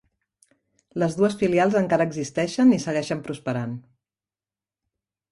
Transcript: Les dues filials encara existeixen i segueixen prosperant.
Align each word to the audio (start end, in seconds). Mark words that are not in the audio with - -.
Les 1.01 1.17
dues 1.17 1.35
filials 1.41 1.75
encara 1.81 2.07
existeixen 2.09 2.73
i 2.77 2.79
segueixen 2.85 3.21
prosperant. 3.27 3.77